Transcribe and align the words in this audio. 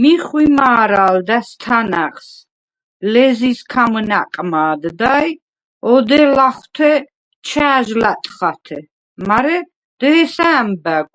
მი 0.00 0.12
ხვიმა̄რა̄ლდა̈ს 0.24 1.48
თანა̈ღს, 1.62 2.28
ლეზიზ 3.12 3.58
ქამჷნა̈ყ 3.70 4.34
მა̄დდა 4.50 5.14
ი 5.28 5.32
ოდე 5.92 6.20
ლახვთე 6.36 6.92
ჩა̈ჟ 7.46 7.88
ლა̈ტხათე, 8.02 8.78
მარე 9.26 9.58
დე̄სა 10.00 10.48
ა̈მბა̈გვ. 10.60 11.14